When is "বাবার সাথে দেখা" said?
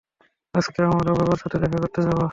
1.19-1.77